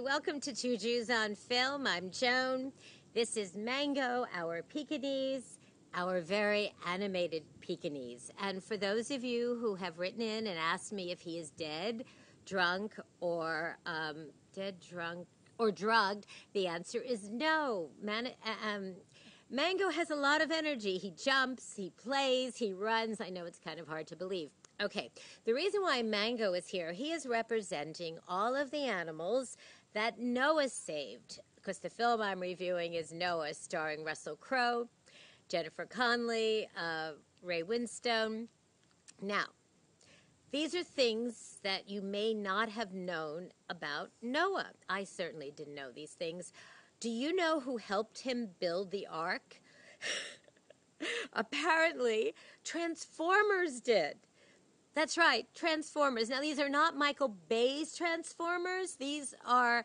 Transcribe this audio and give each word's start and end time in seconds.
Welcome 0.00 0.40
to 0.40 0.52
Two 0.52 0.76
Jews 0.76 1.08
on 1.08 1.36
Film. 1.36 1.86
I'm 1.86 2.10
Joan. 2.10 2.72
This 3.14 3.36
is 3.36 3.54
Mango, 3.54 4.26
our 4.34 4.62
Pekingese, 4.62 5.58
our 5.94 6.20
very 6.20 6.72
animated 6.86 7.44
Pekingese. 7.60 8.30
And 8.40 8.62
for 8.62 8.76
those 8.76 9.12
of 9.12 9.22
you 9.22 9.56
who 9.60 9.76
have 9.76 10.00
written 10.00 10.20
in 10.20 10.48
and 10.48 10.58
asked 10.58 10.92
me 10.92 11.12
if 11.12 11.20
he 11.20 11.38
is 11.38 11.50
dead, 11.50 12.04
drunk, 12.44 12.96
or 13.20 13.78
um, 13.86 14.30
dead, 14.52 14.76
drunk, 14.80 15.28
or 15.58 15.70
drugged, 15.70 16.26
the 16.54 16.66
answer 16.66 17.00
is 17.00 17.30
no. 17.30 17.88
Man, 18.02 18.30
um, 18.68 18.94
Mango 19.54 19.88
has 19.88 20.10
a 20.10 20.16
lot 20.16 20.42
of 20.42 20.50
energy. 20.50 20.98
He 20.98 21.12
jumps, 21.12 21.76
he 21.76 21.90
plays, 21.90 22.56
he 22.56 22.72
runs. 22.72 23.20
I 23.20 23.30
know 23.30 23.44
it's 23.44 23.60
kind 23.60 23.78
of 23.78 23.86
hard 23.86 24.08
to 24.08 24.16
believe. 24.16 24.50
Okay, 24.82 25.10
the 25.44 25.54
reason 25.54 25.80
why 25.80 26.02
Mango 26.02 26.54
is 26.54 26.66
here, 26.66 26.92
he 26.92 27.12
is 27.12 27.24
representing 27.24 28.18
all 28.26 28.56
of 28.56 28.72
the 28.72 28.82
animals 28.82 29.56
that 29.92 30.18
Noah 30.18 30.68
saved. 30.68 31.38
Because 31.54 31.78
the 31.78 31.88
film 31.88 32.20
I'm 32.20 32.40
reviewing 32.40 32.94
is 32.94 33.12
Noah, 33.12 33.54
starring 33.54 34.02
Russell 34.02 34.34
Crowe, 34.34 34.88
Jennifer 35.48 35.86
Connelly, 35.86 36.66
uh, 36.76 37.12
Ray 37.40 37.62
Winstone. 37.62 38.48
Now, 39.22 39.44
these 40.50 40.74
are 40.74 40.82
things 40.82 41.58
that 41.62 41.88
you 41.88 42.02
may 42.02 42.34
not 42.34 42.68
have 42.70 42.92
known 42.92 43.50
about 43.70 44.10
Noah. 44.20 44.70
I 44.88 45.04
certainly 45.04 45.52
didn't 45.54 45.76
know 45.76 45.92
these 45.92 46.10
things. 46.10 46.52
Do 47.00 47.10
you 47.10 47.34
know 47.34 47.60
who 47.60 47.76
helped 47.76 48.20
him 48.20 48.50
build 48.58 48.90
the 48.90 49.06
ark? 49.10 49.60
Apparently, 51.32 52.34
Transformers 52.64 53.80
did. 53.80 54.16
That's 54.94 55.18
right, 55.18 55.46
Transformers. 55.54 56.30
Now, 56.30 56.40
these 56.40 56.60
are 56.60 56.68
not 56.68 56.96
Michael 56.96 57.34
Bay's 57.48 57.96
Transformers. 57.96 58.94
These 58.94 59.34
are 59.44 59.84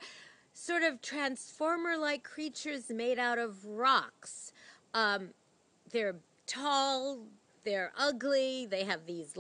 sort 0.54 0.84
of 0.84 1.02
transformer 1.02 1.98
like 1.98 2.24
creatures 2.24 2.90
made 2.90 3.18
out 3.18 3.38
of 3.38 3.66
rocks. 3.66 4.52
Um, 4.94 5.30
they're 5.92 6.16
tall, 6.46 7.20
they're 7.64 7.92
ugly, 7.98 8.66
they 8.66 8.84
have 8.84 9.06
these 9.06 9.36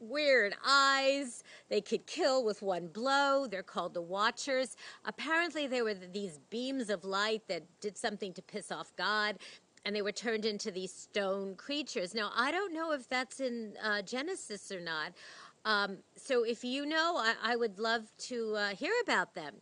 weird 0.00 0.54
eyes. 0.66 1.44
They 1.68 1.80
could 1.80 2.06
kill 2.06 2.44
with 2.44 2.62
one 2.62 2.88
blow. 2.88 3.46
They're 3.46 3.62
called 3.62 3.94
the 3.94 4.02
Watchers. 4.02 4.76
Apparently, 5.04 5.66
they 5.66 5.82
were 5.82 5.94
these 5.94 6.40
beams 6.50 6.90
of 6.90 7.04
light 7.04 7.42
that 7.48 7.62
did 7.80 7.96
something 7.96 8.32
to 8.34 8.42
piss 8.42 8.72
off 8.72 8.92
God 8.96 9.38
and 9.84 9.96
they 9.96 10.02
were 10.02 10.12
turned 10.12 10.44
into 10.44 10.70
these 10.70 10.92
stone 10.92 11.54
creatures. 11.54 12.14
Now, 12.14 12.32
I 12.36 12.50
don't 12.50 12.74
know 12.74 12.92
if 12.92 13.08
that's 13.08 13.40
in 13.40 13.72
uh, 13.82 14.02
Genesis 14.02 14.70
or 14.70 14.80
not. 14.80 15.12
Um, 15.64 15.98
so, 16.16 16.42
if 16.44 16.64
you 16.64 16.86
know, 16.86 17.16
I, 17.16 17.34
I 17.42 17.56
would 17.56 17.78
love 17.78 18.04
to 18.28 18.54
uh, 18.56 18.68
hear 18.70 18.92
about 19.02 19.34
them. 19.34 19.54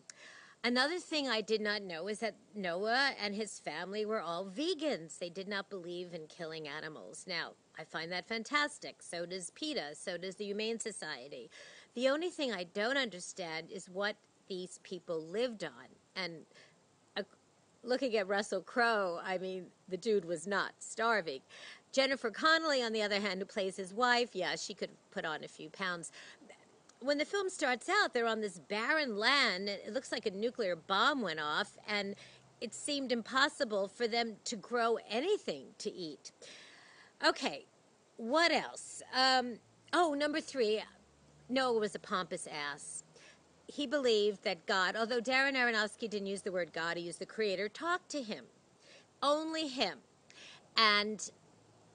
Another 0.64 0.98
thing 0.98 1.28
I 1.28 1.40
did 1.40 1.60
not 1.60 1.82
know 1.82 2.08
is 2.08 2.18
that 2.18 2.34
Noah 2.54 3.12
and 3.22 3.34
his 3.34 3.60
family 3.60 4.04
were 4.04 4.20
all 4.20 4.44
vegans. 4.44 5.18
They 5.18 5.30
did 5.30 5.46
not 5.46 5.70
believe 5.70 6.12
in 6.12 6.26
killing 6.26 6.66
animals. 6.66 7.24
Now, 7.28 7.52
I 7.78 7.84
find 7.84 8.10
that 8.10 8.26
fantastic. 8.26 8.96
So 9.00 9.24
does 9.24 9.50
PETA. 9.50 9.94
So 9.94 10.18
does 10.18 10.34
the 10.34 10.46
Humane 10.46 10.80
Society. 10.80 11.48
The 11.94 12.08
only 12.08 12.28
thing 12.28 12.52
I 12.52 12.64
don't 12.64 12.96
understand 12.96 13.70
is 13.70 13.88
what 13.88 14.16
these 14.48 14.80
people 14.82 15.22
lived 15.22 15.62
on. 15.62 15.86
And 16.16 16.34
uh, 17.16 17.22
looking 17.84 18.16
at 18.16 18.26
Russell 18.26 18.60
Crowe, 18.60 19.20
I 19.24 19.38
mean, 19.38 19.66
the 19.88 19.96
dude 19.96 20.24
was 20.24 20.46
not 20.46 20.72
starving. 20.80 21.40
Jennifer 21.92 22.30
Connelly, 22.30 22.82
on 22.82 22.92
the 22.92 23.02
other 23.02 23.20
hand, 23.20 23.40
who 23.40 23.46
plays 23.46 23.76
his 23.76 23.94
wife, 23.94 24.30
yeah, 24.34 24.56
she 24.56 24.74
could 24.74 24.90
put 25.10 25.24
on 25.24 25.44
a 25.44 25.48
few 25.48 25.70
pounds. 25.70 26.12
When 27.00 27.18
the 27.18 27.24
film 27.24 27.48
starts 27.48 27.88
out, 27.88 28.12
they're 28.12 28.26
on 28.26 28.40
this 28.40 28.58
barren 28.58 29.16
land. 29.16 29.68
It 29.68 29.92
looks 29.92 30.10
like 30.10 30.26
a 30.26 30.30
nuclear 30.30 30.74
bomb 30.74 31.22
went 31.22 31.40
off, 31.40 31.76
and 31.86 32.14
it 32.60 32.74
seemed 32.74 33.12
impossible 33.12 33.88
for 33.88 34.08
them 34.08 34.36
to 34.44 34.56
grow 34.56 34.98
anything 35.08 35.66
to 35.78 35.92
eat. 35.92 36.32
Okay, 37.26 37.66
what 38.16 38.50
else? 38.50 39.02
Um, 39.14 39.58
oh, 39.92 40.14
number 40.14 40.40
three, 40.40 40.82
Noah 41.48 41.78
was 41.78 41.94
a 41.94 42.00
pompous 42.00 42.46
ass 42.46 43.04
he 43.68 43.86
believed 43.86 44.42
that 44.44 44.66
God, 44.66 44.96
although 44.96 45.20
Darren 45.20 45.54
Aronofsky 45.54 46.08
didn't 46.08 46.26
use 46.26 46.40
the 46.40 46.50
word 46.50 46.72
God, 46.72 46.96
he 46.96 47.02
used 47.04 47.20
the 47.20 47.26
Creator, 47.26 47.68
talked 47.68 48.08
to 48.10 48.22
him. 48.22 48.46
Only 49.22 49.68
him. 49.68 49.98
And 50.76 51.30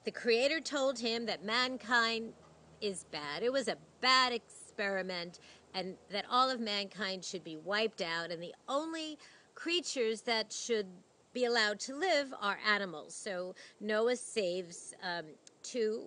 the 0.04 0.12
Creator 0.12 0.60
told 0.60 1.00
him 1.00 1.26
that 1.26 1.44
mankind 1.44 2.32
is 2.80 3.04
bad. 3.10 3.42
It 3.42 3.52
was 3.52 3.66
a 3.66 3.76
bad 4.00 4.32
experiment, 4.74 5.38
and 5.74 5.94
that 6.10 6.24
all 6.30 6.50
of 6.50 6.60
mankind 6.60 7.24
should 7.24 7.44
be 7.44 7.56
wiped 7.56 8.02
out, 8.02 8.30
and 8.30 8.42
the 8.42 8.54
only 8.68 9.18
creatures 9.54 10.22
that 10.22 10.52
should 10.52 10.86
be 11.32 11.44
allowed 11.44 11.78
to 11.80 11.94
live 11.96 12.32
are 12.40 12.58
animals. 12.68 13.14
So 13.14 13.54
Noah 13.80 14.16
saves 14.16 14.94
um, 15.02 15.26
two 15.62 16.04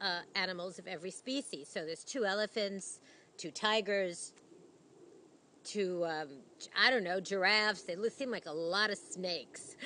uh, 0.00 0.20
animals 0.34 0.78
of 0.78 0.86
every 0.86 1.10
species. 1.10 1.68
So 1.68 1.84
there's 1.84 2.04
two 2.04 2.24
elephants, 2.24 3.00
two 3.36 3.50
tigers, 3.50 4.32
two 5.64 6.04
um, 6.04 6.28
I 6.78 6.90
don't 6.90 7.04
know 7.04 7.20
giraffes. 7.20 7.82
They 7.82 7.96
seem 8.08 8.30
like 8.30 8.46
a 8.46 8.52
lot 8.52 8.90
of 8.90 8.98
snakes, 8.98 9.76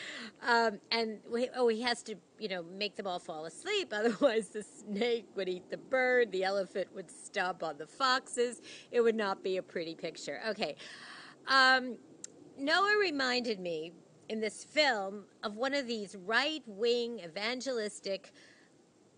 um, 0.46 0.80
and 0.90 1.18
we, 1.30 1.48
oh, 1.54 1.68
he 1.68 1.80
has 1.82 2.02
to 2.04 2.16
you 2.38 2.48
know 2.48 2.64
make 2.76 2.96
them 2.96 3.06
all 3.06 3.18
fall 3.18 3.46
asleep. 3.46 3.92
Otherwise, 3.92 4.48
the 4.48 4.62
snake 4.62 5.26
would 5.36 5.48
eat 5.48 5.70
the 5.70 5.76
bird. 5.76 6.32
The 6.32 6.44
elephant 6.44 6.88
would 6.94 7.10
stomp 7.10 7.62
on 7.62 7.78
the 7.78 7.86
foxes. 7.86 8.62
It 8.90 9.00
would 9.00 9.16
not 9.16 9.42
be 9.42 9.56
a 9.58 9.62
pretty 9.62 9.94
picture. 9.94 10.40
Okay, 10.50 10.76
um, 11.48 11.96
Noah 12.58 12.96
reminded 12.98 13.60
me 13.60 13.92
in 14.28 14.40
this 14.40 14.64
film 14.64 15.24
of 15.42 15.56
one 15.56 15.74
of 15.74 15.86
these 15.86 16.16
right 16.24 16.62
wing 16.66 17.20
evangelistic 17.20 18.32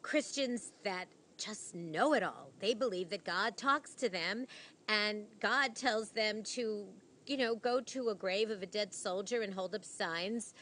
Christians 0.02 0.72
that 0.84 1.06
just 1.36 1.74
know 1.74 2.14
it 2.14 2.22
all. 2.22 2.50
They 2.60 2.74
believe 2.74 3.10
that 3.10 3.24
God 3.24 3.56
talks 3.56 3.94
to 3.94 4.08
them 4.08 4.46
and 4.88 5.24
God 5.40 5.74
tells 5.74 6.10
them 6.10 6.42
to, 6.54 6.86
you 7.26 7.36
know, 7.36 7.56
go 7.56 7.80
to 7.80 8.08
a 8.10 8.14
grave 8.14 8.50
of 8.50 8.62
a 8.62 8.66
dead 8.66 8.94
soldier 8.94 9.42
and 9.42 9.52
hold 9.52 9.74
up 9.74 9.84
signs, 9.84 10.54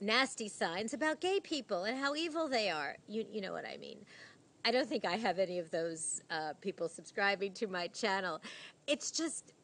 nasty 0.00 0.48
signs 0.48 0.92
about 0.92 1.20
gay 1.20 1.40
people 1.40 1.84
and 1.84 1.98
how 1.98 2.14
evil 2.14 2.48
they 2.48 2.70
are. 2.70 2.96
You, 3.08 3.24
you 3.30 3.40
know 3.40 3.52
what 3.52 3.64
I 3.66 3.76
mean. 3.78 3.98
I 4.64 4.70
don't 4.70 4.88
think 4.88 5.04
I 5.04 5.16
have 5.16 5.38
any 5.38 5.58
of 5.58 5.70
those 5.70 6.22
uh, 6.30 6.52
people 6.60 6.88
subscribing 6.88 7.52
to 7.54 7.66
my 7.66 7.86
channel. 7.86 8.42
It's 8.86 9.10
just 9.10 9.54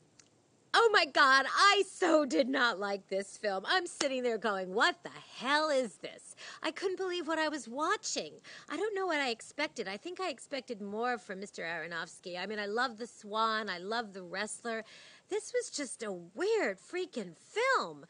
Oh 0.78 0.90
my 0.92 1.06
God, 1.06 1.46
I 1.56 1.84
so 1.90 2.26
did 2.26 2.50
not 2.50 2.78
like 2.78 3.08
this 3.08 3.38
film. 3.38 3.64
I'm 3.66 3.86
sitting 3.86 4.22
there 4.22 4.36
going, 4.36 4.74
what 4.74 5.02
the 5.02 5.10
hell 5.38 5.70
is 5.70 5.94
this? 5.94 6.36
I 6.62 6.70
couldn't 6.70 6.98
believe 6.98 7.26
what 7.26 7.38
I 7.38 7.48
was 7.48 7.66
watching. 7.66 8.34
I 8.68 8.76
don't 8.76 8.94
know 8.94 9.06
what 9.06 9.18
I 9.18 9.30
expected. 9.30 9.88
I 9.88 9.96
think 9.96 10.20
I 10.20 10.28
expected 10.28 10.82
more 10.82 11.16
from 11.16 11.40
Mr. 11.40 11.64
Aronofsky. 11.64 12.38
I 12.38 12.44
mean, 12.44 12.58
I 12.58 12.66
love 12.66 12.98
The 12.98 13.06
Swan, 13.06 13.70
I 13.70 13.78
love 13.78 14.12
The 14.12 14.22
Wrestler. 14.22 14.84
This 15.30 15.50
was 15.54 15.70
just 15.70 16.02
a 16.02 16.12
weird 16.12 16.76
freaking 16.78 17.34
film. 17.38 18.04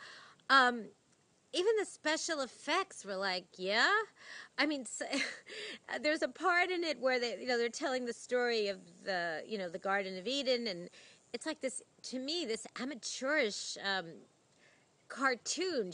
Um, 0.50 0.86
even 1.52 1.72
the 1.78 1.86
special 1.86 2.40
effects 2.40 3.04
were 3.04 3.16
like, 3.16 3.46
yeah. 3.56 3.92
I 4.58 4.66
mean, 4.66 4.86
so, 4.86 5.04
there's 6.02 6.22
a 6.22 6.28
part 6.28 6.70
in 6.70 6.82
it 6.82 7.00
where 7.00 7.20
they, 7.20 7.36
you 7.40 7.46
know, 7.46 7.58
they're 7.58 7.68
telling 7.68 8.06
the 8.06 8.12
story 8.12 8.66
of 8.66 8.78
the, 9.04 9.42
you 9.46 9.56
know, 9.56 9.68
the 9.68 9.78
Garden 9.78 10.18
of 10.18 10.26
Eden, 10.26 10.66
and 10.66 10.90
it's 11.36 11.44
like 11.44 11.60
this 11.60 11.82
to 12.02 12.18
me 12.18 12.46
this 12.46 12.66
amateurish 12.80 13.76
um. 13.84 14.06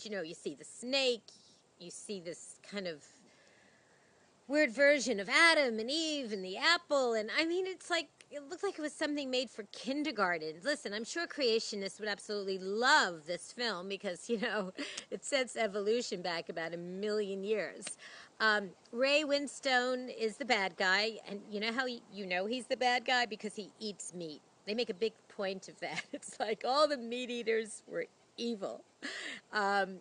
You 0.04 0.10
know, 0.10 0.22
you 0.22 0.34
see 0.34 0.54
the 0.54 0.64
snake, 0.64 1.28
you 1.78 1.90
see 1.90 2.20
this 2.20 2.56
kind 2.70 2.86
of 2.86 3.02
weird 4.48 4.70
version 4.70 5.20
of 5.20 5.28
Adam 5.28 5.78
and 5.78 5.90
Eve 5.90 6.32
and 6.32 6.42
the 6.44 6.56
apple, 6.56 7.12
and 7.12 7.28
I 7.38 7.44
mean, 7.44 7.66
it's 7.66 7.90
like 7.90 8.08
it 8.30 8.48
looked 8.48 8.62
like 8.62 8.78
it 8.78 8.80
was 8.80 8.94
something 8.94 9.30
made 9.30 9.50
for 9.50 9.64
kindergarten. 9.72 10.54
Listen, 10.64 10.94
I'm 10.94 11.04
sure 11.04 11.26
creationists 11.26 12.00
would 12.00 12.08
absolutely 12.08 12.58
love 12.58 13.26
this 13.26 13.52
film 13.52 13.88
because 13.88 14.30
you 14.30 14.38
know 14.38 14.72
it 15.10 15.24
sets 15.24 15.56
evolution 15.56 16.22
back 16.22 16.48
about 16.48 16.72
a 16.72 16.78
million 16.78 17.44
years. 17.44 17.84
Um, 18.40 18.70
Ray 18.92 19.24
Winstone 19.24 20.08
is 20.16 20.36
the 20.38 20.46
bad 20.46 20.76
guy, 20.76 21.18
and 21.28 21.40
you 21.50 21.60
know 21.60 21.72
how 21.72 21.86
you 21.86 22.26
know 22.26 22.46
he's 22.46 22.66
the 22.66 22.76
bad 22.76 23.04
guy 23.04 23.26
because 23.26 23.56
he 23.56 23.70
eats 23.80 24.14
meat. 24.14 24.40
They 24.66 24.74
make 24.74 24.90
a 24.90 24.94
big 24.94 25.12
point 25.28 25.68
of 25.68 25.78
that. 25.80 26.02
It's 26.12 26.38
like 26.38 26.64
all 26.66 26.88
the 26.88 26.96
meat 26.96 27.30
eaters 27.30 27.82
were 27.86 28.06
evil. 28.36 28.84
Um, 29.52 30.00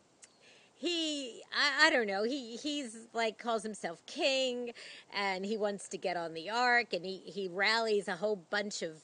he, 0.75 1.43
I, 1.53 1.87
I 1.87 1.89
don't 1.91 2.07
know, 2.07 2.23
he, 2.23 2.57
he's 2.57 3.07
like 3.13 3.37
calls 3.37 3.61
himself 3.61 4.03
king 4.07 4.71
and 5.13 5.45
he 5.45 5.55
wants 5.55 5.87
to 5.89 5.97
get 5.97 6.17
on 6.17 6.33
the 6.33 6.49
ark 6.49 6.93
and 6.93 7.05
he, 7.05 7.17
he 7.17 7.47
rallies 7.47 8.07
a 8.07 8.15
whole 8.15 8.37
bunch 8.49 8.81
of 8.81 9.03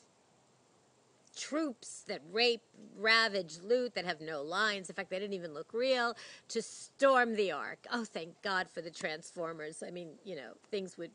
troops 1.37 2.03
that 2.07 2.21
rape, 2.31 2.63
ravage, 2.97 3.59
loot, 3.63 3.93
that 3.93 4.05
have 4.05 4.21
no 4.21 4.41
lines. 4.41 4.89
In 4.89 4.95
fact, 4.95 5.09
they 5.11 5.19
didn't 5.19 5.35
even 5.35 5.53
look 5.53 5.71
real, 5.71 6.15
to 6.49 6.61
storm 6.61 7.35
the 7.35 7.51
ark. 7.51 7.85
Oh, 7.93 8.03
thank 8.03 8.41
God 8.41 8.67
for 8.69 8.81
the 8.81 8.89
Transformers. 8.89 9.83
I 9.85 9.91
mean, 9.91 10.09
you 10.25 10.35
know, 10.35 10.53
things 10.71 10.97
would 10.97 11.11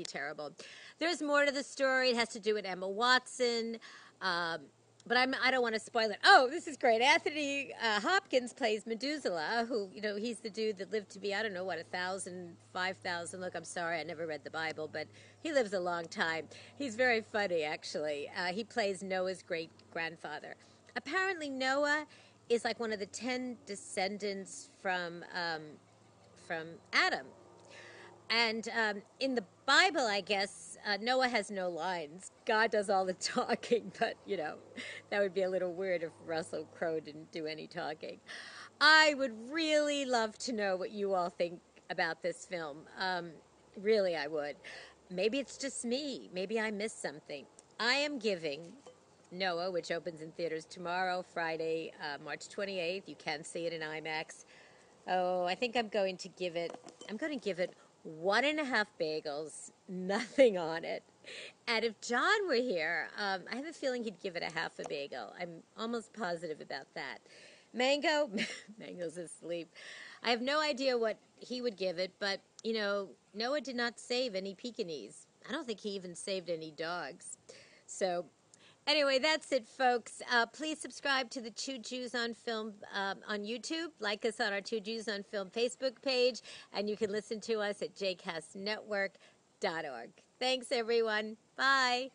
be 0.00 0.04
terrible. 0.04 0.52
There's 0.98 1.22
more 1.22 1.44
to 1.44 1.52
the 1.52 1.62
story. 1.62 2.10
It 2.10 2.16
has 2.16 2.28
to 2.30 2.40
do 2.40 2.54
with 2.54 2.64
Emma 2.64 2.88
Watson. 2.88 3.78
Um, 4.22 4.60
but 5.06 5.16
I'm, 5.16 5.34
I 5.42 5.50
don't 5.50 5.62
want 5.62 5.74
to 5.74 5.80
spoil 5.80 6.10
it. 6.10 6.18
Oh, 6.24 6.48
this 6.50 6.66
is 6.66 6.76
great. 6.76 7.00
Anthony 7.00 7.72
uh, 7.82 8.00
Hopkins 8.00 8.52
plays 8.52 8.86
Methuselah, 8.86 9.66
who, 9.68 9.88
you 9.94 10.02
know, 10.02 10.16
he's 10.16 10.40
the 10.40 10.50
dude 10.50 10.78
that 10.78 10.92
lived 10.92 11.10
to 11.10 11.18
be, 11.18 11.34
I 11.34 11.42
don't 11.42 11.54
know, 11.54 11.64
what, 11.64 11.78
a 11.78 11.84
thousand, 11.84 12.56
five 12.72 12.96
thousand. 12.98 13.40
Look, 13.40 13.54
I'm 13.54 13.64
sorry, 13.64 13.98
I 13.98 14.02
never 14.02 14.26
read 14.26 14.44
the 14.44 14.50
Bible, 14.50 14.88
but 14.92 15.06
he 15.42 15.52
lives 15.52 15.72
a 15.72 15.80
long 15.80 16.04
time. 16.04 16.46
He's 16.78 16.96
very 16.96 17.22
funny, 17.22 17.62
actually. 17.62 18.30
Uh, 18.36 18.46
he 18.46 18.62
plays 18.62 19.02
Noah's 19.02 19.42
great 19.42 19.70
grandfather. 19.90 20.54
Apparently, 20.96 21.48
Noah 21.48 22.06
is 22.48 22.64
like 22.64 22.78
one 22.78 22.92
of 22.92 22.98
the 22.98 23.06
ten 23.06 23.56
descendants 23.66 24.68
from 24.82 25.24
um, 25.34 25.62
from 26.46 26.66
Adam. 26.92 27.26
And 28.30 28.68
um, 28.78 29.02
in 29.18 29.34
the 29.34 29.44
Bible, 29.66 30.06
I 30.06 30.20
guess, 30.20 30.78
uh, 30.86 30.96
Noah 31.00 31.28
has 31.28 31.50
no 31.50 31.68
lines. 31.68 32.30
God 32.46 32.70
does 32.70 32.88
all 32.88 33.04
the 33.04 33.12
talking, 33.14 33.92
but, 33.98 34.14
you 34.24 34.36
know, 34.36 34.54
that 35.10 35.20
would 35.20 35.34
be 35.34 35.42
a 35.42 35.50
little 35.50 35.74
weird 35.74 36.04
if 36.04 36.10
Russell 36.24 36.66
Crowe 36.72 37.00
didn't 37.00 37.32
do 37.32 37.46
any 37.46 37.66
talking. 37.66 38.20
I 38.80 39.14
would 39.14 39.32
really 39.50 40.04
love 40.04 40.38
to 40.38 40.52
know 40.52 40.76
what 40.76 40.92
you 40.92 41.12
all 41.12 41.28
think 41.28 41.60
about 41.90 42.22
this 42.22 42.46
film. 42.46 42.78
Um, 42.98 43.30
really, 43.76 44.16
I 44.16 44.28
would. 44.28 44.56
Maybe 45.10 45.40
it's 45.40 45.58
just 45.58 45.84
me. 45.84 46.30
Maybe 46.32 46.60
I 46.60 46.70
missed 46.70 47.02
something. 47.02 47.44
I 47.80 47.94
am 47.94 48.18
giving 48.18 48.60
Noah, 49.32 49.70
which 49.70 49.90
opens 49.90 50.22
in 50.22 50.30
theaters 50.32 50.64
tomorrow, 50.64 51.24
Friday, 51.34 51.92
uh, 52.00 52.22
March 52.24 52.48
28th. 52.48 53.02
You 53.06 53.16
can 53.16 53.42
see 53.42 53.66
it 53.66 53.72
in 53.72 53.80
IMAX. 53.80 54.44
Oh, 55.08 55.44
I 55.44 55.54
think 55.56 55.76
I'm 55.76 55.88
going 55.88 56.16
to 56.18 56.28
give 56.28 56.56
it. 56.56 56.78
I'm 57.08 57.16
going 57.16 57.36
to 57.36 57.44
give 57.44 57.58
it 57.58 57.74
one 58.02 58.44
and 58.44 58.58
a 58.58 58.64
half 58.64 58.86
bagels, 59.00 59.70
nothing 59.88 60.56
on 60.56 60.84
it. 60.84 61.02
And 61.66 61.84
if 61.84 62.00
John 62.00 62.48
were 62.48 62.54
here, 62.54 63.08
um, 63.18 63.42
I 63.52 63.56
have 63.56 63.66
a 63.66 63.72
feeling 63.72 64.04
he'd 64.04 64.20
give 64.20 64.36
it 64.36 64.42
a 64.42 64.52
half 64.52 64.78
a 64.78 64.88
bagel. 64.88 65.32
I'm 65.40 65.62
almost 65.78 66.12
positive 66.12 66.60
about 66.60 66.86
that. 66.94 67.18
Mango, 67.72 68.30
Mango's 68.78 69.16
asleep. 69.16 69.68
I 70.22 70.30
have 70.30 70.42
no 70.42 70.60
idea 70.60 70.98
what 70.98 71.18
he 71.38 71.62
would 71.62 71.76
give 71.76 71.98
it, 71.98 72.12
but 72.18 72.40
you 72.62 72.74
know, 72.74 73.08
Noah 73.34 73.60
did 73.60 73.76
not 73.76 73.98
save 73.98 74.34
any 74.34 74.54
Pekingese. 74.54 75.26
I 75.48 75.52
don't 75.52 75.66
think 75.66 75.80
he 75.80 75.90
even 75.90 76.14
saved 76.14 76.50
any 76.50 76.70
dogs. 76.70 77.36
So 77.86 78.26
Anyway, 78.86 79.18
that's 79.18 79.52
it, 79.52 79.68
folks. 79.68 80.22
Uh, 80.32 80.46
please 80.46 80.80
subscribe 80.80 81.28
to 81.30 81.40
the 81.40 81.50
Two 81.50 81.78
Jews 81.78 82.14
on 82.14 82.34
Film 82.34 82.74
um, 82.94 83.18
on 83.28 83.40
YouTube. 83.40 83.88
Like 84.00 84.24
us 84.24 84.40
on 84.40 84.52
our 84.52 84.60
Two 84.60 84.80
Jews 84.80 85.08
on 85.08 85.22
Film 85.22 85.48
Facebook 85.50 86.02
page, 86.02 86.40
and 86.72 86.88
you 86.88 86.96
can 86.96 87.12
listen 87.12 87.40
to 87.42 87.60
us 87.60 87.82
at 87.82 87.94
jcastnetwork.org. 87.94 90.10
Thanks, 90.38 90.72
everyone. 90.72 91.36
Bye. 91.56 92.10